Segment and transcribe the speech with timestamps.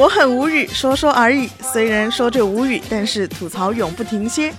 [0.00, 1.46] 我很无语，说说而已。
[1.60, 4.50] 虽然说着无语，但是吐槽永不停歇。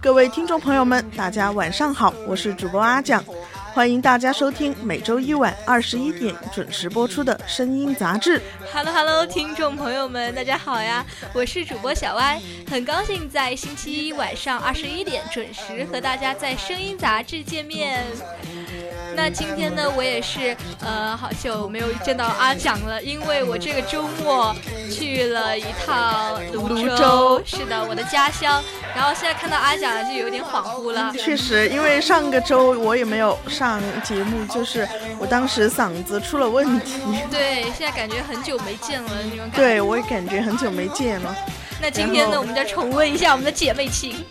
[0.00, 3.22] 各位听众朋友们，大家晚上好，我是主播阿蒋，
[3.74, 8.40] 欢迎大家收听每周一晚二十一点准时播出的声音杂志。
[8.72, 18.02] Hello Hello，听众朋友们，大家好呀，我是主播小歪，很高兴在星期一晚上二十一点准时和大家在声音杂志见面。
[19.16, 24.54] 那今天呢，我也是呃好久没有见到阿蒋了，因为我这个周末
[24.92, 28.62] 去了一趟泸州，是的，我的家乡。
[28.94, 31.12] 然后现在看到阿蒋就有点恍惚了。
[31.18, 34.86] 确实，因为上个周我也没有上节目，就是
[35.18, 37.00] 我当时嗓子出了问题。
[37.30, 41.34] 对，现在感觉很久没见了，你们对我也感觉很久没见了。
[41.80, 44.24] 那今天呢，我们再重温一下我们的姐妹情。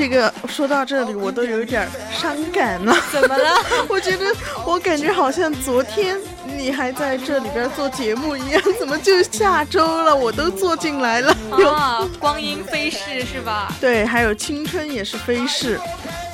[0.00, 2.96] 这个说到这里，我都有点伤感了。
[3.12, 3.54] 怎么了？
[3.86, 4.34] 我觉得
[4.64, 6.16] 我感觉好像昨天
[6.56, 10.16] 你还在这里边做节目一样，怎么就下周了？
[10.16, 11.36] 我都坐进来了。
[11.50, 13.70] 啊，光阴飞逝是吧？
[13.78, 15.78] 对，还有青春也是飞逝。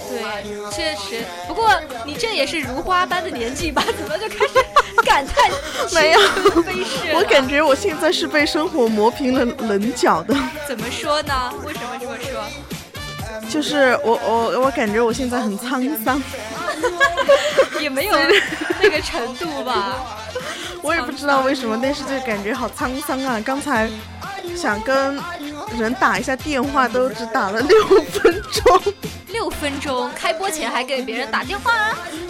[0.08, 1.24] 对，确实。
[1.48, 1.68] 不过
[2.04, 3.82] 你这也是如花般的年纪吧？
[3.98, 4.64] 怎么就开始
[5.04, 5.50] 感叹
[5.92, 6.20] 没有
[6.62, 7.12] 飞逝？
[7.12, 10.36] 我感觉我现在是被生活磨平了棱角的。
[10.68, 11.52] 怎么说呢？
[11.64, 12.15] 为什么这么说？
[13.56, 16.22] 就是我我我感觉我现在很沧桑，
[17.80, 18.14] 也没有
[18.82, 19.96] 那个程度吧。
[20.84, 23.40] 我也不知道为什么，但是就感觉好沧桑啊！
[23.42, 23.88] 刚才
[24.54, 25.18] 想跟
[25.78, 28.94] 人打一下电话，都只打了六分钟。
[29.28, 31.72] 六分钟，开播前还给别人打电话？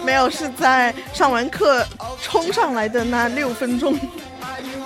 [0.05, 1.85] 没有，是在上完课
[2.21, 3.99] 冲上来的那六分钟。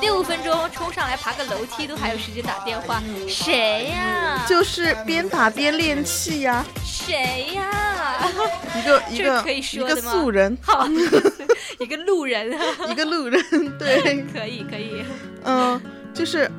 [0.02, 4.46] 六分钟冲上来爬个楼梯都还有时间打电话，谁呀？
[4.48, 6.66] 就是边打边练气呀。
[6.84, 8.30] 谁呀？
[8.78, 10.56] 一个一个可以说一个素人。
[10.62, 10.88] 好，
[11.80, 12.52] 一个路人。
[12.90, 13.44] 一个路人，
[13.78, 14.24] 对。
[14.34, 15.04] 可以可以。
[15.44, 15.82] 嗯，
[16.14, 16.50] 就是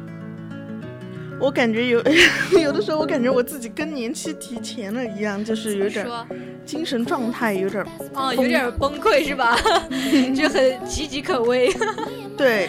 [1.40, 2.02] 我感觉有
[2.60, 6.06] 有的时候，我感觉我自己更年期提前了一样，就是有点
[6.66, 7.84] 精神状态有点
[8.14, 9.56] 哦，有点崩溃是吧？
[10.34, 11.72] 就很岌岌可危。
[12.36, 12.68] 对。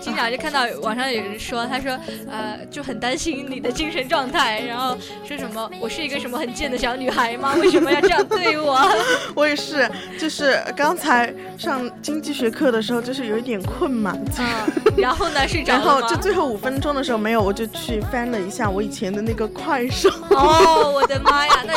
[0.00, 1.98] 经常就看到网上有人说，他说，
[2.30, 4.96] 呃，就很担心你的精神状态，然后
[5.26, 7.54] 说什么我是一个什么很贱的小女孩吗？
[7.60, 8.80] 为什么要这样对我？
[9.34, 14.16] 我也是，就是刚才上经济学课的时候，就是有一点困嘛，
[14.96, 20.10] 然后呢睡着了，然后就最后五分钟的时候没有，我就去翻了一下我以前的那个快手。
[20.30, 21.74] 哦，我的妈呀，那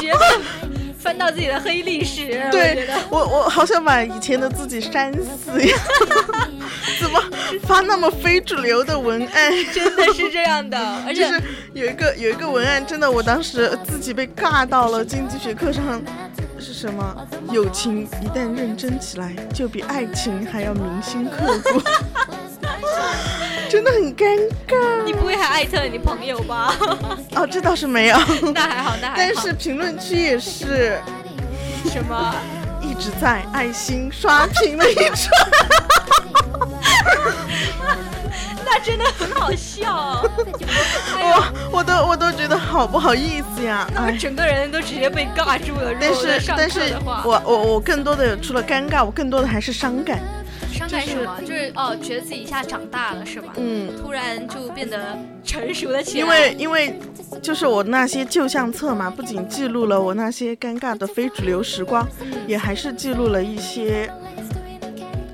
[0.00, 0.83] 绝对。
[1.04, 5.76] 翻到自己的黑历史，对我我好想把以前的自己删死呀！
[6.98, 7.22] 怎么
[7.64, 9.52] 发那么非主流的文案？
[9.70, 11.30] 真的是这样的， 而且
[11.74, 15.04] 有一个有一个文案，真的我当时自己被尬到了。
[15.04, 16.02] 经济学课上
[16.58, 17.14] 是什么？
[17.52, 21.82] 友情一旦认真起来，就比爱情还要铭心刻骨。
[23.68, 24.24] 真的很尴
[24.68, 25.02] 尬。
[25.04, 26.74] 你不会还艾特你朋友吧？
[27.34, 28.16] 哦，这倒是没有。
[28.54, 29.16] 那还好，那还好。
[29.16, 31.00] 但是评论区也是
[31.90, 32.34] 什么？
[32.80, 35.10] 一直在爱心刷屏了一串。
[38.66, 40.22] 那真的很好笑。
[41.16, 43.88] 我我都我都觉得好不好意思呀。
[43.94, 45.92] 那整个人都直接被尬住了。
[46.00, 46.94] 但是但是，
[47.24, 50.20] 我我我更多的除了尴尬，我更多的还是伤感。
[50.74, 51.40] 伤感什么？
[51.40, 53.52] 就是哦，觉得自己一下长大了，是吧？
[53.56, 56.24] 嗯，突然就变得成熟了起来。
[56.24, 56.98] 因为因为
[57.40, 62.06] 就是我那些旧相册嘛，不仅记录了我那些尴尬的非主流时光，
[62.46, 64.10] 也还是记录了一些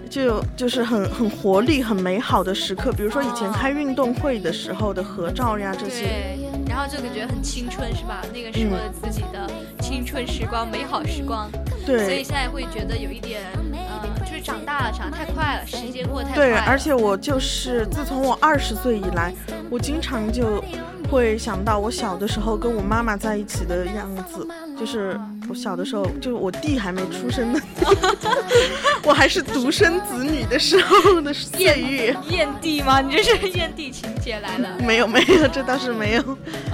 [0.09, 6.03] 就就是很很活力、很美好的时刻，比如说以前开运动会的时候的合照呀这些。
[6.03, 6.39] 对，
[6.69, 8.23] 然后就感觉很青春，是吧？
[8.33, 9.51] 那个时候自己的
[9.81, 11.51] 青春时光、美好时光。
[11.87, 12.05] 对。
[12.05, 13.43] 所以现在会觉得有一点。
[14.41, 16.45] 长大了，长得太快了，时间过得太快。
[16.45, 19.33] 对，而且我就是自从我二十岁以来，
[19.71, 20.63] 我经常就
[21.11, 24.47] 会想到我小的时候跟我妈妈在一起的样子，
[24.79, 25.19] 就是
[25.49, 27.61] 我小的时候，就是我弟还没出生呢，
[29.03, 32.17] 我还是独生子女的时候的岁月。
[32.29, 33.01] 艳帝吗？
[33.01, 34.69] 你这是艳帝情节来了？
[34.81, 36.23] 没有没有，这倒是没有。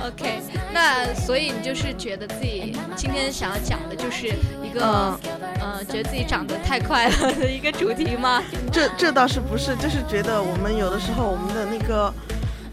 [0.05, 0.41] OK，
[0.73, 4.27] 那所以你就是觉得自己今天想要讲的就是
[4.63, 5.19] 一个，嗯
[5.61, 8.43] 呃，觉得自己长得太快了的一个主题吗？
[8.71, 12.13] 这这倒是不是，就是觉得我们有的时候我们的那个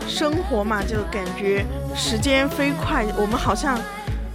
[0.08, 1.66] 生活嘛，就感觉
[1.96, 3.80] 时间飞快，我们好像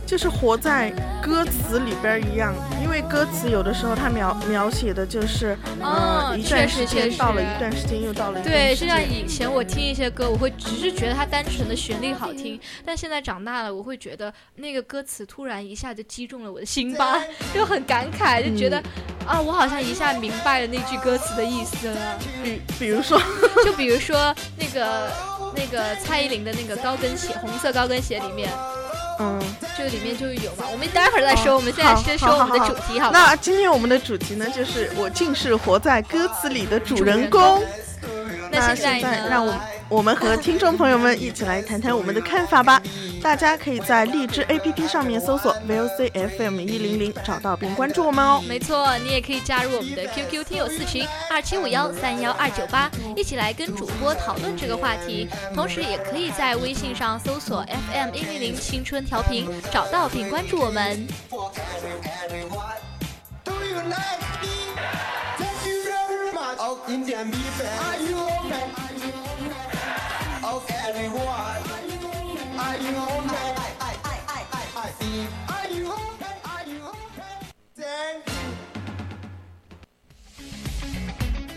[0.09, 0.91] 就是活在
[1.23, 8.89] 歌词里边儿一样，因为歌词有的时候它描描写的就是，哦呃，一段时间到了一段时间又到了一段对，时间。
[8.89, 17.21] 就像以前我听一些歌，我会只是觉得它单纯的旋律好听，但现在长大了，我会觉得那个歌词突然一下就击中了我的心巴，
[17.53, 18.83] 就很感慨，就觉得、
[19.27, 22.19] 啊，我好像一下明白了那句歌词的意思了。
[22.43, 23.21] 比比如说，
[23.63, 25.13] 就比如说那个
[25.55, 28.49] 那个蔡依林的那个高跟鞋，红色高跟鞋里面，
[29.19, 29.41] 嗯，
[29.76, 30.65] 就里面就有嘛。
[30.70, 33.19] 我们待会儿再说，哦我们现在先说我们的主题，好吧？
[33.19, 37.62] 那今天我们的主题呢，就是我竟是活在歌词里的主人公。
[38.50, 39.26] 那现在？
[39.29, 39.55] 让我
[39.88, 42.81] 我们和听众朋友们一起来谈谈我们的看法吧。
[43.23, 48.43] 大家可以在荔枝 APP 上面搜索 VOC FM 一零零，找到并关注我们哦。
[48.49, 55.29] 没错，你也可以加入我们的 QQ 听友四群二七五幺三幺二九八，一起来跟主播讨论这个话题。
[55.55, 61.06] 同时，也可以在微信上搜索 FM 一零零青春调频，找到并关注我们。
[66.61, 68.19] Are you?
[70.43, 71.58] Of everyone.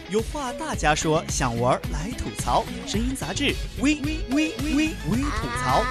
[0.09, 2.65] 有话大家说，想玩来吐槽。
[2.85, 5.85] 声音杂志，微微微微微吐槽。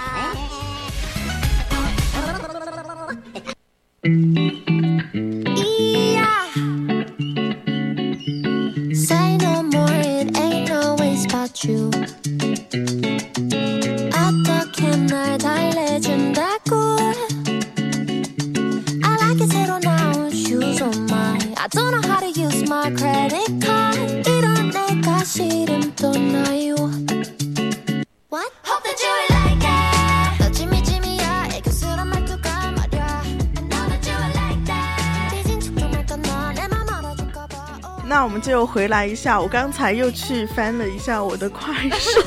[38.70, 42.20] 回来一下，我刚才又去翻了一下我的快手，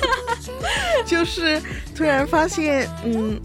[1.05, 1.61] 就是
[1.95, 3.39] 突然发现，嗯，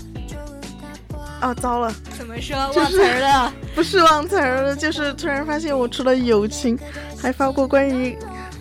[1.40, 2.56] 啊，糟了，怎么说？
[2.56, 3.52] 忘词儿了。
[3.74, 6.76] 不是忘词儿了，就是突然发现我除了友情，
[7.16, 8.18] 还发过关于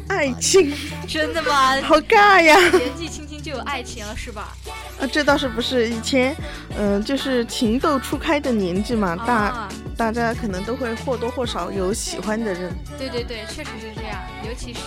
[0.08, 0.72] 爱情，
[1.10, 1.82] 真的吗？
[1.82, 2.56] 好尬呀！
[2.74, 4.56] 年纪轻轻就有爱情了是吧？
[5.02, 6.36] 啊，这倒是不是以前，
[6.78, 12.72] 嗯、就是情窦初开的年纪嘛，大、啊，大家可能都会或多或少有喜欢的人。
[12.98, 14.82] 对对对，确实是这样，尤其是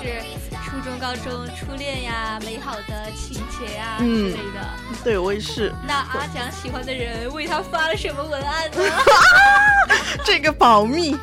[0.65, 4.61] 初中、高中初恋呀、美好的情节呀、嗯之类的。
[5.03, 8.77] 对我也是，那阿蒋喜欢的人为他发了什么文案呢？
[10.25, 11.17] 这个保密，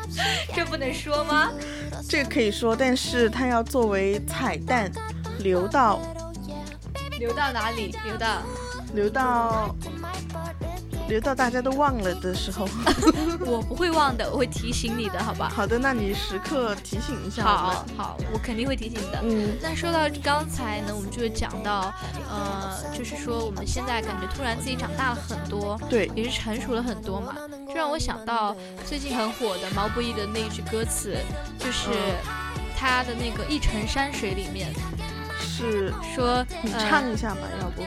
[0.54, 1.50] 这不能说吗？
[2.08, 4.90] 这个可以说，但是他要作为彩蛋
[5.38, 5.98] 留到
[7.18, 7.94] 留到哪里？
[8.04, 8.42] 留到
[8.94, 9.74] 留到
[11.08, 12.68] 留到大家都忘了的时候。
[13.46, 15.50] 我不会忘的，我会提醒你的，好吧？
[15.54, 17.86] 好的，那你时刻提醒一下我好。
[17.96, 19.20] 好，我肯定会提醒的。
[19.22, 21.92] 嗯，那说到刚才呢，我们就讲到，
[22.30, 27.34] 呃，就是说我们现在感觉突然自己长大了很多，对，也是成熟了很多嘛。
[27.66, 31.16] 这让我想到最近很火的毛不易的那一句歌词，
[31.58, 34.72] 就是嗯他的那个《一程山水》里面
[35.40, 37.82] 是说，你呃唱一下吧，要不？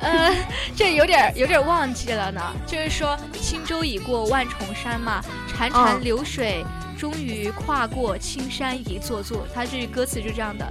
[0.00, 0.34] 呃，
[0.74, 2.40] 这有点有点忘记了呢。
[2.66, 6.64] 就是说，轻舟已过万重山嘛，潺潺嗯流水，
[6.98, 9.46] 终于跨过青山一座座。
[9.54, 10.66] 它这句歌词就这样的，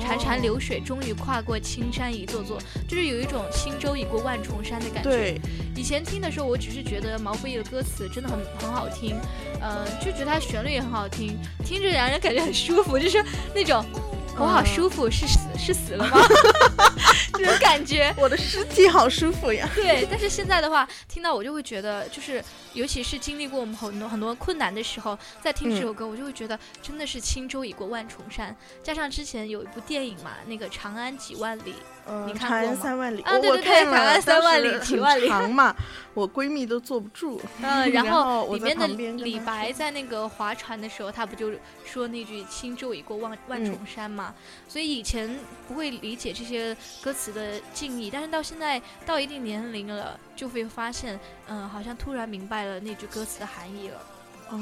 [0.00, 5.10] 潺潺流水，终于跨过青山一座座，就是有一种轻舟已过万重山的感觉。
[5.10, 5.40] 对，
[5.74, 9.16] 以前听的时候，我只是觉得毛不易的歌词真的很很好听，
[9.60, 13.24] 呃，就觉得它旋律也很好听，听着让人感觉很舒服，就是
[13.54, 13.84] 那种
[14.36, 16.18] 我好嗯舒服，是死是死了吗？
[17.34, 18.12] 这种感觉。
[18.18, 19.68] 我的尸体好舒服呀。
[19.74, 28.54] 对，但是现在的话，听到我就会觉得，就是尤其是经历过我们很多很多困难的时候，在听这首歌，我就会觉得真的是轻舟已过万重山。
[28.82, 31.72] 加上之前有一部电影嘛，那个《长安几万里》，
[32.06, 35.74] 嗯，你看长过吗安三万里，啊对对对长安三万里几万里长嘛，
[36.14, 37.40] 我闺蜜都坐不住。
[37.62, 41.50] 嗯，然后里面的李白在那个划船的时候，他不就
[41.84, 44.10] 说那句“轻舟已过万万嗯重山”
[44.68, 54.00] 所以以前不会理解这些歌词的敬意，但是到现在到一定年龄了，就会发现，嗯、好像突然明白了那句歌词的含义了。
[54.50, 54.60] 哦，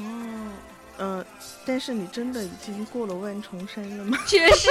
[0.97, 1.25] 呃，
[1.65, 4.17] 但是你真的已经过了万重山了吗？
[4.27, 4.69] 确实，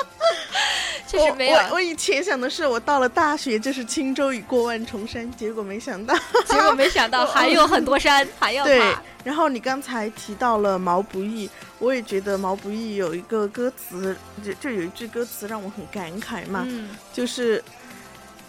[1.08, 1.62] 确实没有我。
[1.64, 6.14] 我我以前想的是，我到了大学就是轻舟已过万重山，结果没想到。
[6.46, 17.62] 结果没想到 还有很多山还要对爬。，然后你刚才提到了毛不易，我也觉得毛不易有一个歌词，就就有一句歌词让我很感慨嘛，嗯，就是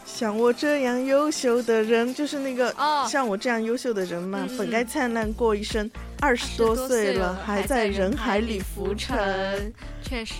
[0.06, 5.90] 像我这样优秀的人，就是那个、哦像我这样优秀的人嘛，本该灿烂过一生，
[6.20, 9.74] 二十多岁了还在人海里浮沉。。
[10.04, 10.36] 确实，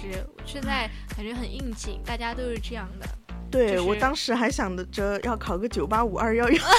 [0.46, 3.08] 现在感觉很应景，大家都是这样的。
[3.50, 6.64] 对、就是我当时还想着要考个九八五二幺幺。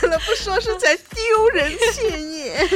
[0.00, 2.68] 算了，不说是才丢人现眼。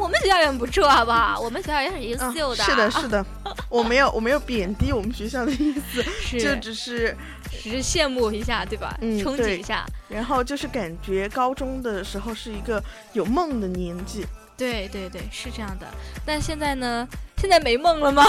[0.00, 1.38] 我们学校也很不错，好不好？
[1.38, 2.64] 我们学校也很优啊秀的。
[2.64, 3.24] 是的，是的，
[3.68, 7.16] 我没有，我没有贬低我们学校的意思，是，就只是，
[7.62, 8.96] 只是羡慕一下，对吧？
[9.02, 9.84] 嗯憧憬一下。
[10.08, 14.26] 然后就是感觉高中的时候是一个有梦的年纪，
[14.56, 15.86] 对对对，是这样的。
[16.24, 17.06] 但现在呢？
[17.36, 18.22] 现在没梦了吗？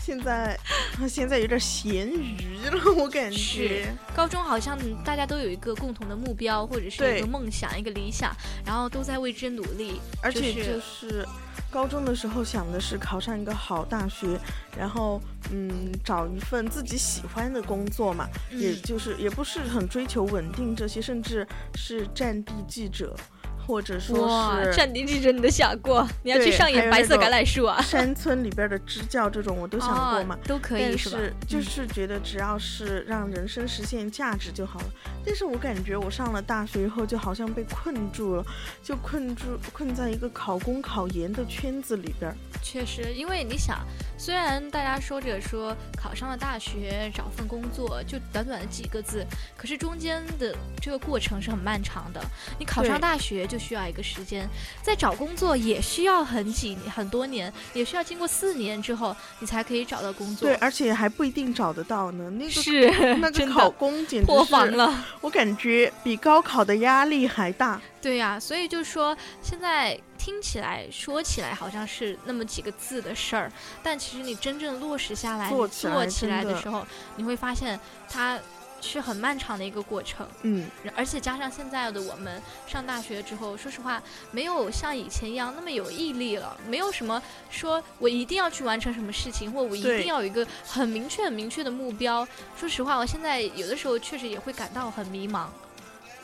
[0.00, 0.58] 现在，
[0.98, 3.94] 啊现在有点咸鱼了，我感觉。
[4.16, 10.00] 高中好像大家都有一个共同的目标，或者是一个梦想、一个理想，然后都在为之努力。
[10.22, 11.26] 而且就是
[11.70, 14.38] 高中的时候想的是考上一个好大学，
[14.76, 15.20] 然后
[15.52, 23.14] 嗯找一份自己喜欢的工作嘛，也嗯就是也不是很追求稳定这些，甚至是战地记者，
[23.70, 26.04] 或者说，是战地记者你都想过？
[26.24, 27.80] 你要去上演白色橄榄树啊？
[27.80, 30.34] 山村里边的支教这种，我都想过嘛。
[30.34, 31.18] 哦都可以但是吧？
[31.46, 34.86] 就嗯是觉得只要是让人生实现价值就好了。
[35.24, 38.44] 但是我感觉我上了大学以后，就好像被困住了，
[38.82, 42.34] 就困住困在一个考公考研的圈子里边。
[42.60, 43.78] 确实，因为你想，
[44.18, 49.24] 虽然大家说着说考上了大学，找份工作就短短的几个字，
[49.56, 52.20] 可是中间的这个过程是很漫长的。
[52.58, 54.48] 你考上大学就需要一个时间，
[54.82, 60.48] 在找工作也需要很几、很多年，也需要经过四年之后，你才可以找到工作。
[60.48, 62.30] 对，而且还不一定找得到呢。
[62.30, 62.90] 那个是
[63.20, 65.04] 那个考公简直破防是，了。
[65.20, 67.80] 我感觉比高考的压力还大。
[68.00, 73.52] 对呀、所以就说现在听起来、说起来好像是那么几个字的事儿，
[73.82, 76.86] 但其实你真正落实下来、做起来的时候，
[77.16, 78.38] 你会发现它
[78.80, 80.26] 是很漫长的一个过程。
[80.42, 92.26] 嗯，而且加上现在的我们上大学之后，说实话，没有像以前一样那么有毅力了，没有什么说我一定要去完成什么事情，或我一定要有一个很明确、很明确的目标。
[92.58, 95.46] 说实话，我现在有的时候确实也会感到很迷茫。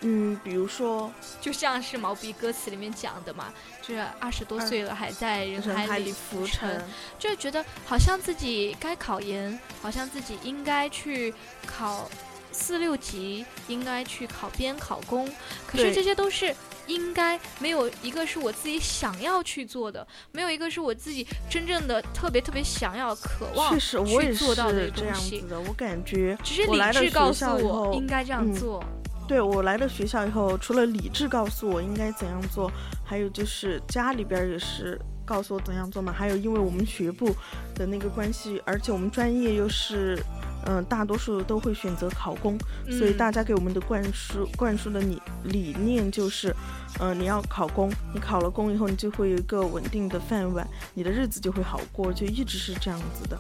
[0.02, 1.10] 嗯，比如说
[1.40, 6.84] 就像是毛笔歌词里面讲的嘛，就是二十多岁了还在人人海海里里浮沉沉，，
[7.18, 11.32] 就觉得好像自己该考研，好像自己应该去
[11.66, 12.10] 考
[12.56, 15.28] 四六级，应该去考编考公，
[15.66, 16.54] 可是这些都是
[16.86, 25.40] 应该，没有一个是我自己想要去做的，没有一个是我自己真正的特别特别想要、渴望确实我也去做到的是这样子。
[25.42, 25.60] 的。
[25.60, 28.82] 我感觉只是理智告诉我应该这样嗯做，
[29.28, 32.70] 对我来了学校以后，除了理智告诉我应该怎样做，
[33.04, 36.12] 还有就是家里边也是告诉我怎样做嘛。
[36.12, 37.34] 还有因为我们学部
[37.75, 40.18] 的那个关系，而且我们专业又是，
[40.66, 42.58] 嗯、大多数都会选择考公，
[42.88, 46.54] 所以嗯大家给我们的灌输灌输的理理念就是，
[47.00, 53.38] 嗯、你要考公，你考了公以后，你就会有一个稳定的饭碗，你的日子就会好过，就一直是这样子的。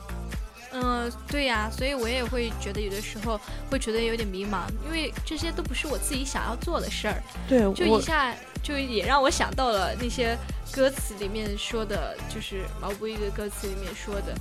[0.78, 3.40] 嗯，对呀，所以我也会觉得有的时候
[3.70, 10.36] 会觉得有点迷茫，因为这些都不是我自己想要做的事儿，对就一下就也让我想到了那些
[10.70, 14.34] 歌词里面说的，就是毛不易的歌词里面说的，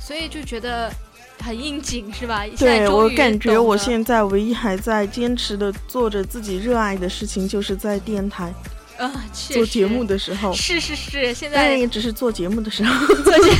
[0.00, 0.92] 所以就觉得
[1.42, 2.44] 很应景，是吧？
[2.58, 8.52] 对我感觉我现在唯一还在坚持的做着自己热爱的事情，就是在电台
[8.98, 13.50] 啊，确做节目的时候，是是是，现当然在也只是做节目的时候， 做节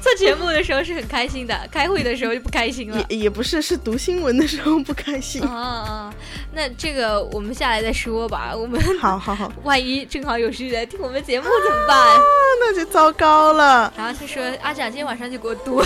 [0.00, 3.06] 做节目的时候是很开心的，开会的时候就不开心了。
[3.10, 5.42] 也也不是是读新闻的时候不开心。
[5.42, 6.14] 啊啊，
[6.54, 8.54] 那这个我们下来再说吧。
[8.56, 11.98] 我们好好好， 万一正好有谁来听我们节目怎么办？
[11.98, 12.20] 啊
[12.58, 15.82] 那就糟糕了然后他说阿展今天晚上就给我读。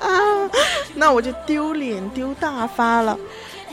[0.00, 0.50] 啊！
[0.94, 3.18] 那我就丢脸丢大发了。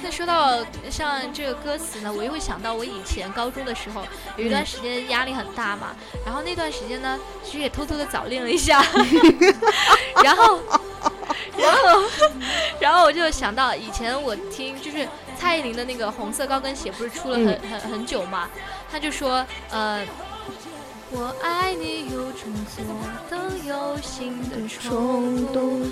[0.04, 4.04] 那说到像这个歌词呢，我又会想到我以前高中的时候，
[4.36, 8.84] 有一段时间压力很大嘛，然后那段时间呢，其实也偷偷的早恋了一下，
[10.24, 10.60] 然后，
[11.58, 12.04] 然后，
[12.80, 18.48] 然后我就想到以前我听就是蔡依林的那个《红色高跟鞋》，不是出了很、很很久嘛，
[18.92, 20.06] 他就说呃。
[21.10, 22.84] 我爱你有种左
[23.30, 25.90] 等右行的冲动，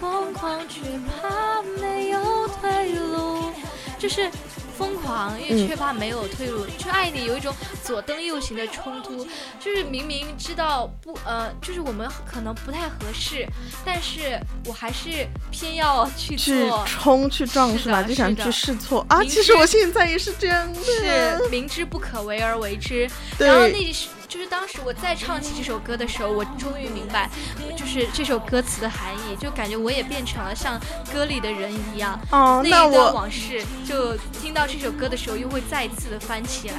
[0.00, 0.80] 疯狂却
[1.20, 3.52] 怕没有退路，
[3.96, 4.28] 就是
[4.76, 6.66] 疯狂，因为嗯却怕没有退路。
[6.76, 7.54] 就爱你有一种
[7.84, 9.24] 左登右行的冲突，
[9.60, 13.46] 就是明明知道不呃，就是我们可能不太合适，
[13.84, 16.84] 但是我还是偏要去去做。
[16.84, 18.02] 冲去撞是是吧？
[18.02, 19.22] 就想去试错啊。
[19.22, 20.80] 其实我现在也是这样的。
[20.82, 23.08] 是明知不可为而为之，
[23.38, 27.30] 然后对，那时就是当时我再唱起这首歌的时候，我终于明白，
[27.74, 30.78] 就是这首歌词的含义，就感觉我也变成了像
[31.10, 32.20] 歌里的人一样。
[32.30, 36.74] 哦，那一段那我往事，就听到这首歌的时候，又会再次的翻起来。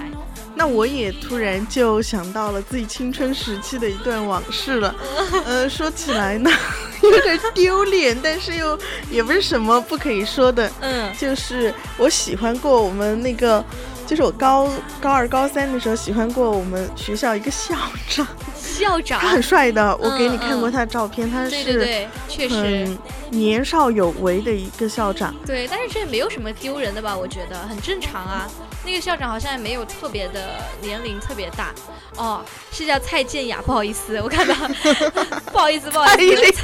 [0.54, 4.94] 那我也突然就想到了自己青春时期的一段往事了。
[5.44, 6.52] 呃，说起来呢，
[7.02, 8.78] 有点丢脸，但是又
[9.10, 10.72] 也不是什么不可以说的。
[10.82, 13.66] 嗯，就是我喜欢过我们那个，
[14.08, 14.70] 就是我高
[15.02, 17.76] 高二、高三的时候喜欢过我们学校一个校
[18.10, 19.96] 长，校长他，很帅的。
[19.98, 22.88] 我给你嗯看过嗯他的照片，他是对对对，确实
[23.30, 25.36] 年少有为的一个校长。
[25.46, 27.16] 对，但是这也没有什么丢人的吧？
[27.18, 28.48] 我觉得很正常啊。
[28.86, 31.74] 那个校长好像也没有特别的年龄特别大，
[32.16, 34.56] 哦，是叫蔡健雅，不好意思，我看到，
[35.52, 36.64] 不好意思，不好哎意思，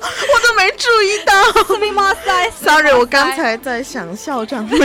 [0.00, 1.32] 我都没注意到。
[2.60, 4.84] Sorry，我刚才在想校长没有。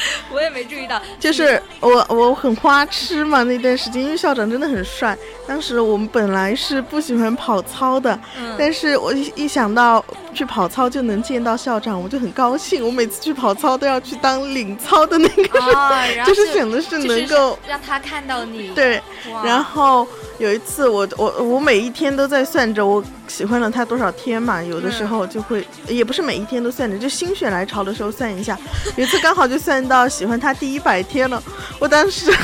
[0.32, 5.16] 我也没注意到，就是我我很花痴嘛那段时间，因为校长真的很帅。
[5.46, 12.84] 当时我们本来是不喜欢跑操的，嗯，但是我一一想到去跑操就能见到校长，我就很高兴。
[12.84, 19.00] 我每次去跑操都要去当领操的那个就是想的是能够让他看到你，对。
[19.44, 20.06] 然后
[20.38, 28.58] 有一次我我我每一天都在算着我喜欢了他多少天嘛，有的时候就会、也不是每一天都算着，就心血来潮的时候算一下。
[28.96, 31.42] 有一次刚好就算到喜欢他第一百天了，
[31.78, 32.32] 我当时。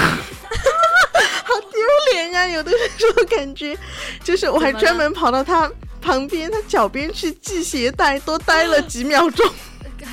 [1.47, 1.81] 好丢
[2.13, 2.49] 脸啊！
[2.49, 3.77] 有的时候感觉，
[4.25, 5.71] 就是我还专门跑到他
[6.01, 9.47] 旁边，他脚边去系鞋带，多待了 几秒钟。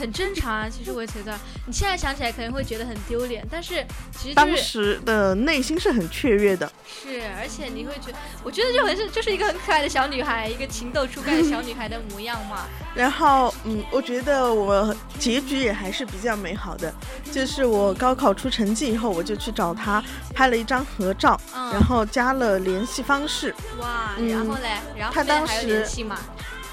[0.02, 0.68] 很正常啊。
[0.68, 3.86] 其实我觉得你现在想起来可能会觉得很丢脸，但是
[4.18, 6.70] 其实就当时的内心是很雀跃的。
[6.86, 12.66] 是，而且你会觉得，我觉得就很是就是一个很可爱的小女孩，一个情窦初开的小女孩的模样嘛。
[12.94, 16.94] 然后，嗯，我觉得我结局也还是比较美好的，
[17.32, 23.54] 就是我高考出成绩以后，我就去找他拍了一张合照，嗯然后加了联系方式。
[23.80, 25.86] 哇，嗯然后嘞，然后他当时？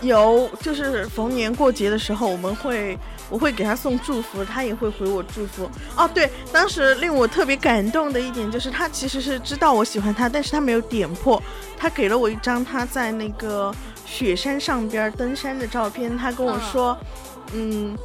[0.00, 2.96] 有，就是逢年过节的时候，我们会
[3.28, 5.70] 我会给他送祝福，他也会回我祝福。
[5.96, 11.42] 哦，对，当时令我特别感动的一点就是，他其实是知道我喜欢他，但是他没有点破，
[11.76, 16.96] 他给了我一张他在那个雪山上边登山的照片，他跟我说，
[17.52, 17.96] 嗯，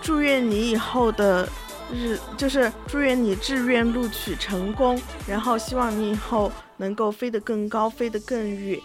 [0.00, 1.48] 祝愿你以后的。
[1.92, 8.80] 日就是祝愿你志愿录取成功，然后希望你以后能够飞得更高，飞得更远。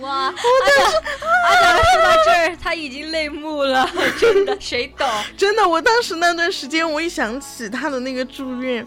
[0.00, 0.40] 哇，阿长，
[1.44, 5.06] 阿长说到这儿，他已经泪目了， 真的，谁懂？
[5.36, 8.86] 真的，我当时那段时间，我一想起他的那个住院，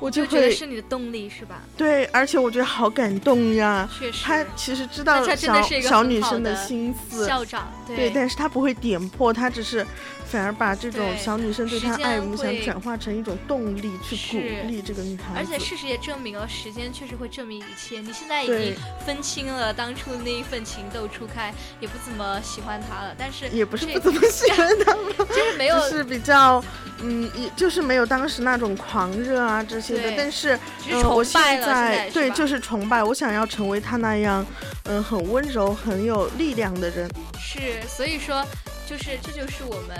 [0.00, 1.60] 我就就觉得会是你的动力是吧？
[1.76, 3.88] 对，而且我觉得好感动呀。
[3.98, 9.86] 确实，他其实知道小是一个小女生的的心思，校长对，但是他不会点破，他只是
[10.28, 14.16] 反而把这种小女生对他爱慕想转化成一种动力，去
[14.62, 15.52] 鼓励这个女孩子。
[15.52, 18.00] 而且事实也证明了，时间确实会证明一切。
[18.00, 26.62] 你现在已经分清了当初那一份情窦初开，也不怎么喜欢他了，但是也不是不怎么喜欢他了， 就是没有只是比较，
[27.00, 30.12] 嗯，也就是没有当时那种狂热啊这些的。
[30.16, 30.58] 但是，
[31.00, 34.44] 崇拜了，现在在对就是崇拜，我想要成为他那样，
[34.84, 37.08] 嗯，很温柔、很有力量的人。
[37.38, 38.44] 是，所以说
[38.88, 39.98] 就是这就是我们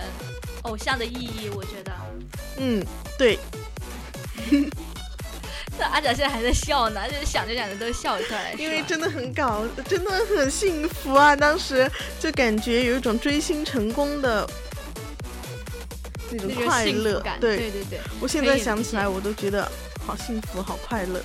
[0.63, 1.93] 偶像的意义，我觉得。
[2.59, 2.85] 嗯，
[3.19, 3.39] 对，
[5.79, 11.37] 那阿蒋现在还在笑呢，就是想着想着都笑出来，因为真的很搞，真的很幸福啊！
[11.37, 14.49] 当时就感觉有一种追星成功的
[16.31, 17.39] 那种快乐感，。
[17.39, 19.71] 对对对对，我现在想起来，我都觉得
[20.07, 21.21] 好幸福，好快乐。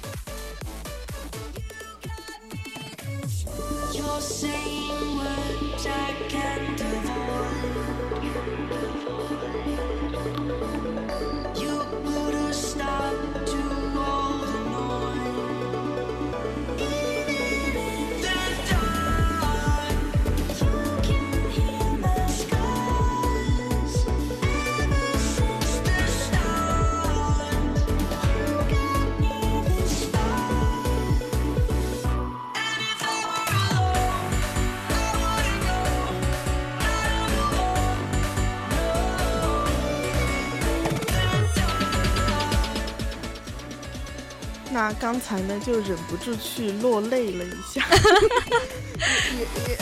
[44.82, 47.86] 他刚才呢就忍不住去落泪了一下，
[49.38, 49.78] 也也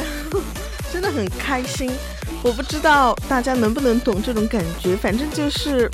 [0.91, 1.89] 真的很开心。
[2.43, 5.89] 我不知道大家能不能懂这种感觉，反正就是，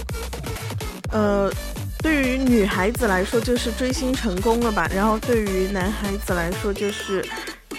[1.11, 1.51] 呃，
[1.99, 7.23] 对于女孩子来说就是追星成功了吧，然后对于男孩子来说就是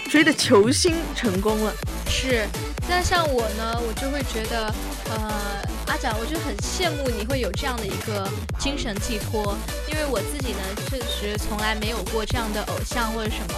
[0.08, 1.72] 追的球星成功了。
[2.08, 2.46] 是，
[2.88, 4.72] 那像我呢，我就会觉得，
[5.10, 9.56] 呃，阿展，我就很羡慕你会有这样的一个精神寄托，
[9.88, 13.54] 因为我自己呢，确实从来没有过这样的偶像或者什么，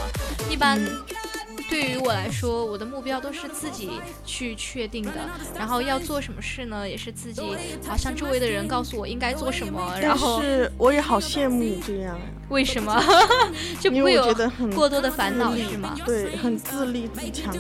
[0.51, 0.81] 一般。
[1.71, 5.13] 对于我来说，我的目标都是自己去确定的，
[5.55, 7.43] 然后要做什么事呢，也是自己，
[7.87, 12.99] 好像周围的人告诉我应该做什么， 然后是我也好羡慕你这样，为什么
[13.79, 14.35] 就不会有
[14.75, 15.95] 过多的烦恼是吗？
[16.07, 17.55] 对，很自立自强。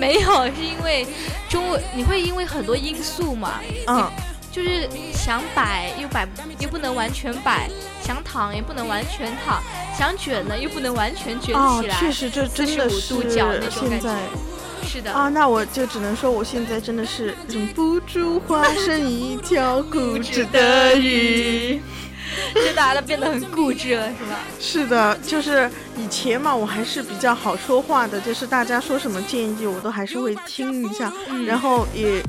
[0.00, 1.06] 没有，是因为
[1.48, 4.10] 中文你会因为很多因素嘛，嗯，
[4.50, 6.26] 就是想摆又摆
[6.58, 7.68] 又不能完全摆，
[8.02, 9.62] 想躺也不能完全躺，
[9.96, 11.96] 想卷呢又不能完全卷哦起，来。
[12.00, 14.18] 确实这真的45是度角那种感觉现在
[14.88, 21.80] 是的，啊，那我就只能说我现在真的是忍不住化身一条固执的鱼。
[22.54, 24.38] 就大家都变得很固执了，是吧？
[24.60, 32.22] 是的，就是以前嘛，我还是比较好说话的，就是大家说什么建议，我都还是会听一下，嗯然后也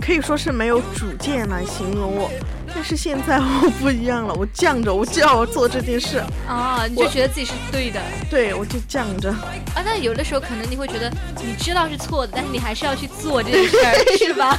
[0.00, 2.30] 可以说是没有主见来形容我。
[2.74, 9.30] 但是现在我不一样了，我犟着，我就要做这件事，啊，你就觉得自己是对的对我就犟着。
[9.30, 9.82] 啊。
[9.82, 11.10] 但有的时候可能你会觉得
[11.42, 14.58] 你知道是错的，但是你还是要去做这件事儿， 是吧？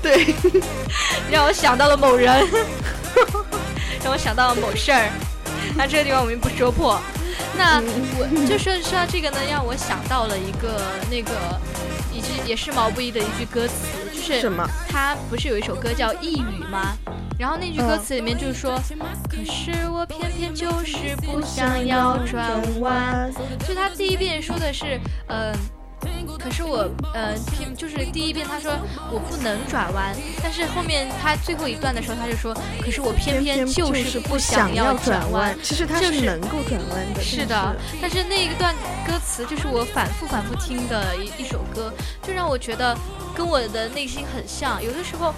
[0.00, 0.34] 对，
[1.30, 2.46] 让我想到了某人，
[4.02, 5.10] 让我想到了某事儿。
[5.76, 7.00] 那这个地方我们不说破。
[7.56, 7.80] 那
[8.18, 10.80] 我就说说到这个呢，让我想到了一个
[11.10, 11.60] 那个，
[12.12, 13.74] 一句也是毛不易的一句歌词，
[14.14, 14.64] 就是什么？
[14.88, 16.96] 他不是有一首歌叫《一语》吗？
[17.38, 18.80] 然后那句歌词里面就是说，
[19.28, 23.32] 可是我偏偏就是不想要转弯。
[23.66, 25.52] 就他第一遍说的是，嗯、
[26.38, 28.72] 可是我，呃，偏就是第一遍他说
[29.10, 35.56] 我不能转弯，但是后面他最后一段的时候他就说，可是我偏偏就就是不想要转弯。
[35.62, 37.20] 其实他就是是能够转弯的。
[37.22, 38.74] 是的，但是那一段
[39.06, 42.96] 歌词就是我反复反复听的一一首歌，就让我觉得
[43.34, 44.82] 跟我的内心很像。
[44.82, 45.34] 有的时候，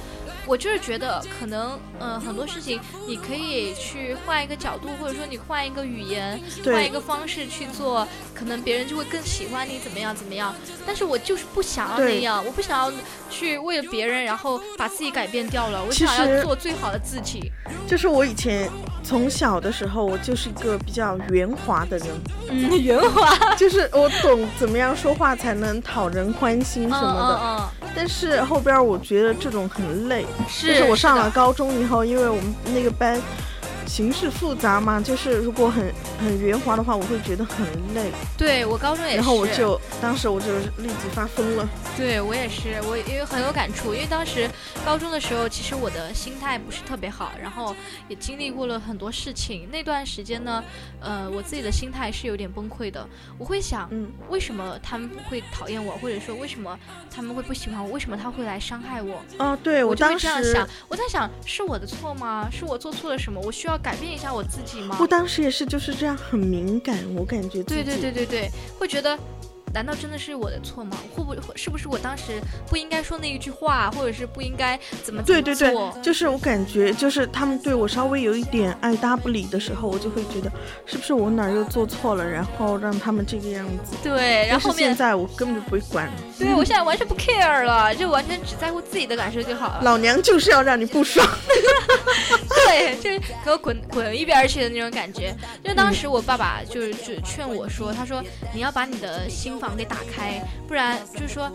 [0.50, 10.52] 我就是觉得可能，嗯、很多事情你可以去换一个角度，或者说你换一个语言，换一个方式去做，可能别人就会更喜欢你怎么样怎么样。
[10.84, 12.92] 但是我就是不想要那样，我不想要
[13.30, 15.84] 去为了别人，然后把自己改变掉了。
[15.84, 17.52] 我想要做最好的自己。
[17.86, 18.68] 就是我以前
[19.04, 22.08] 从小的时候，我就是一个比较圆滑的人，
[22.48, 27.40] 嗯，圆滑就是我懂怎么样说话才能讨人欢心什么的。
[27.40, 30.68] 嗯嗯但是后边我觉得这种很累，是。
[30.68, 33.20] 但是是我上了高中以后，因为我们那个班
[33.90, 40.46] 形式复杂嘛，就是如果很很圆滑的话，我会觉得很累，对我高中也是，然后我就当时我就
[40.78, 41.68] 立即发疯了。
[41.96, 44.48] 对我也是，我因为很有感触，因为当时
[44.86, 47.74] 高中的时候，其实我的心态不是特别好，然后
[48.08, 49.68] 也经历过了很多事情。
[49.72, 50.62] 那段时间呢，
[51.00, 53.04] 呃，我自己的心态是有点崩溃的。
[53.38, 56.78] 我会想，嗯，为什么他们会讨厌我，或者说为什么
[57.12, 59.20] 他们会不喜欢我，为什么他会来伤害我？
[59.36, 62.48] 啊，对我当时这样想，我在想，是我的错吗？
[62.52, 63.40] 是我做错了什么？
[63.40, 64.96] 我需要改变一下我自己吗？
[65.00, 69.18] 我当时也是就是这样很敏感，我感觉对对对对对，会觉得，
[69.72, 70.96] 难道真的是我的错吗？
[71.14, 80.50] 会不会是不是我当时不应该说那一句话，或者是不应该怎么对对对？，就是我感觉，就是他们对我稍微有一点爱搭不理的时候，我就会觉得
[80.84, 83.96] 是不是我哪儿又做错了，然后让他们这个样子。
[84.02, 89.80] 对，然后现在我根本就不会管，对我现在完全不 care 了，就完全只在乎自己的感受就好了。
[89.82, 91.26] 老娘就是要让你不爽。
[92.70, 95.34] 对，就是给我滚滚一边儿去的那种感觉。
[95.64, 98.22] 就当时我爸爸就是就劝我说，他说
[98.54, 101.50] 你要把你的心房给打开，不然就是说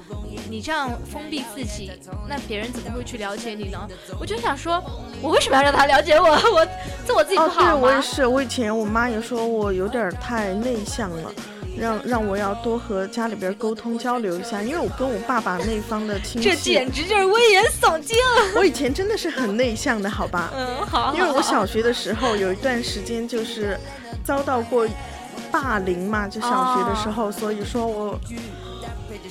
[0.49, 1.91] 你这样封闭自己，
[2.27, 3.79] 那别人怎么会去了解你呢？
[4.19, 4.83] 我就想说，
[5.21, 6.25] 我为什么要让他了解我？
[6.53, 6.67] 我
[7.05, 7.73] 做我自己不哦，对？
[7.73, 11.31] 我也是，我以前我妈也说我有点儿太内向了。
[11.77, 18.17] 让让我要多和家里边沟通交流一下，因为我跟我爸爸那方的亲戚，这简直就是危言耸听。
[18.55, 20.51] 我以前真的是很内向的，好吧？
[20.55, 23.77] 嗯，好，因为我小学的时候有一段时间就是
[24.23, 24.87] 遭到过
[25.51, 28.19] 霸凌嘛，就小学的时候，所以说我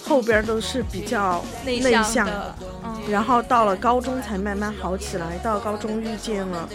[0.05, 2.55] 后边都是比较内内向向的，
[2.85, 6.69] 嗯，然后到了高中才慢慢好起来，到高中遇见了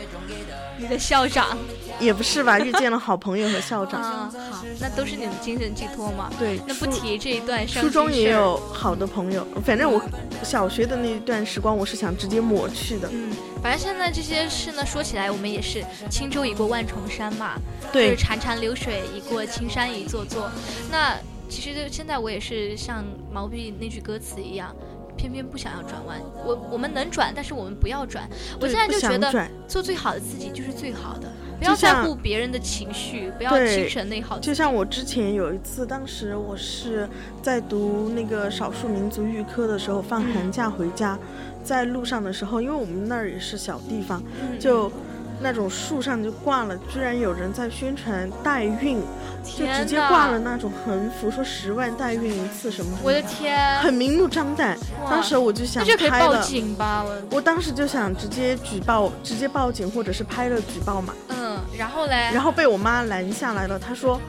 [0.78, 1.58] 你的校长，
[2.00, 4.02] 也不是吧， 遇见了好朋友和校长。
[4.02, 6.32] 啊，好，那都是你的精神寄托嘛。
[6.40, 10.02] 对，那不提这一段伤初中也有好的朋友，反正我
[10.44, 13.10] 小学的那一段时光，我是想直接抹去的。
[13.12, 13.32] 嗯，
[13.62, 17.56] 反正现在这些事呢，说起来我们也是轻舟已过万重山嘛，
[17.94, 20.50] 就是对，潺潺流水已过青山一座座。
[20.92, 21.18] 那
[21.50, 24.76] 其实就现在我也是像毛笔那句歌词一样。
[25.18, 28.26] 偏偏不想要转弯，我我们能转，但是我们不要转。
[28.58, 34.40] 我现在就觉得做最好的自己就是最好的，不要在乎别人的情绪，不要对精神内耗。
[34.40, 37.08] 就像我之前有一次，当时我是
[37.42, 41.20] 在读那个少数民族预科的时候，放寒假回家，
[41.64, 44.92] 在路上的时候，因为我们那儿也是小地方，嗯就
[45.42, 49.02] 那种树上就挂了，居然有人在宣传代孕，
[49.44, 54.78] 就直接挂了那种横幅，说十万代孕一次什么什么，我的天，很明目张胆。
[55.10, 56.42] 当时我就想那就可以报拍了。
[56.44, 63.80] 警吧，我我当时就想直接举报，直接报警或者是拍了举报嘛，嗯，然后嘞，然后被我妈拦下来了。
[63.80, 64.20] 她说，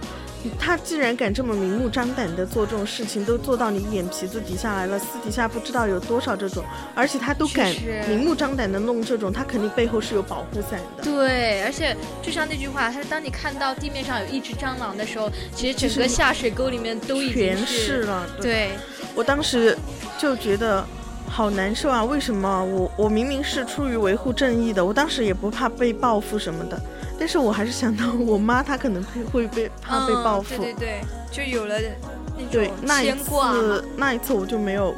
[0.59, 7.75] 他既然敢这么明目张胆的做这种事情，都做到你眼皮子底下来了，私底下不知道有多少这种，而且他都敢
[8.09, 11.03] 明目张胆的弄这种，他肯定背后是有保护伞的。
[11.03, 18.71] 对，而且就像那句话，他说当你看到地面上有一只蟑螂的时候，其实整个下水沟里面都已经是了，对，
[19.15, 19.77] 我当时
[20.19, 20.85] 就觉得
[21.29, 22.03] 好难受啊！
[22.03, 26.81] 为什么我我明明是出于维护正义的，我当时也不怕被报复什么的，
[27.21, 30.55] 但是我还是想到我妈她可能会会被怕被报复。
[30.55, 34.95] 嗯、对对对，就有了那种对那一次那一次我就没有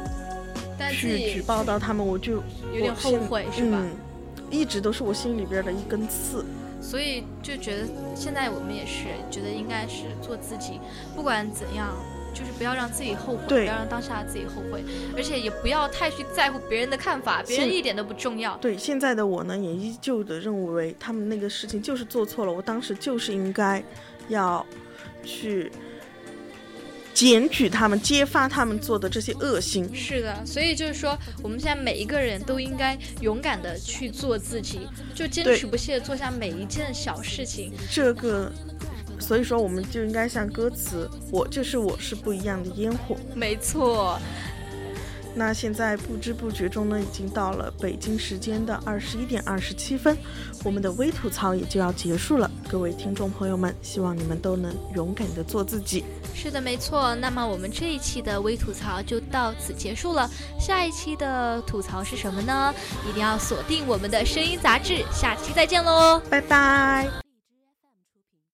[0.89, 2.41] 去举报到他们，我就
[2.73, 3.77] 有点后悔是吧？
[3.77, 3.91] 嗯，
[4.49, 6.45] 一直都是我心里边的一根刺。
[6.81, 10.79] 所以就觉得现在我们也是觉得应该是做自己，
[11.15, 11.89] 不管怎样。
[12.33, 14.83] 就是不要让自己后悔，不要让当下自己后悔，
[15.15, 18.57] 而且也不要太去在乎别人的看法，别人一点都不重要。
[18.57, 23.83] 对现在的我呢，也依旧的认为他们那个事情就是做错了，我当时就是应该
[24.27, 24.65] 要
[25.23, 25.71] 去
[27.13, 29.93] 检举他们，揭发他们做的这些恶行。
[29.93, 37.71] 是的，所以就是说，我们现在每一个人都应该勇敢的去做自己，就坚持不懈的做下每一件小事情。
[37.91, 38.51] 这个，
[39.23, 44.19] 所以说我们就应该像歌词“我就是我是不一样的烟火没错，”。
[45.35, 50.15] 那现在不知不觉中呢，已经到了北京时间的二十一点二十七分，
[50.63, 52.51] 我们的微吐槽也就要结束了。
[52.69, 56.03] 各位听众朋友们，希望你们都能勇敢的做自己。
[56.35, 57.15] 是的，没错。
[57.15, 60.29] 那么我们这一期的微吐槽就到此结束了。
[60.59, 62.71] 下一期的吐槽是什么呢？
[63.09, 66.21] 一定要锁定我们的声音杂志，下期再见喽。
[66.29, 67.22] 拜拜。